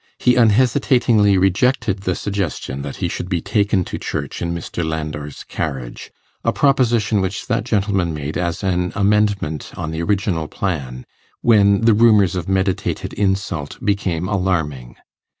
He 0.17 0.33
unhesitatingly 0.35 1.37
rejected 1.37 1.99
the 1.99 2.15
suggestion 2.15 2.81
that 2.81 2.95
he 2.95 3.07
should 3.07 3.29
be 3.29 3.39
taken 3.39 3.83
to 3.83 3.99
church 3.99 4.41
in 4.41 4.51
Mr. 4.51 4.83
Landor's 4.83 5.43
carriage 5.43 6.09
a 6.43 6.51
proposition 6.51 7.21
which 7.21 7.45
that 7.45 7.65
gentleman 7.65 8.11
made 8.11 8.35
as 8.35 8.63
an 8.63 8.93
amendment 8.95 9.71
on 9.77 9.91
the 9.91 10.01
original 10.01 10.47
plan, 10.47 11.05
when 11.41 11.81
the 11.81 11.93
rumours 11.93 12.35
of 12.35 12.49
meditated 12.49 13.13
insult 13.13 13.77
became 13.85 14.27
alarming. 14.27 14.95